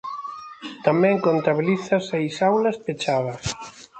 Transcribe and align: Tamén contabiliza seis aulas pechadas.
Tamén 0.85 1.15
contabiliza 1.27 1.95
seis 2.09 2.33
aulas 2.49 2.77
pechadas. 2.85 3.43